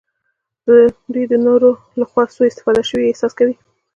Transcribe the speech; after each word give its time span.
دوی 1.13 1.25
د 1.31 1.33
نورو 1.45 1.69
لخوا 1.99 2.23
سوء 2.35 2.47
استفاده 2.49 2.81
شوي 2.89 3.05
احساس 3.07 3.33
کوي. 3.39 3.55